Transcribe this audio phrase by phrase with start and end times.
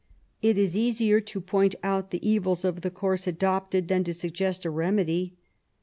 [0.41, 4.65] It is easier to point out the evils of the course adopted than to suggest
[4.65, 5.37] a remedy.